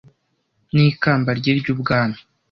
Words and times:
N'ikamba 0.73 1.29
rye 1.39 1.51
ry'ubwami. 1.59 2.17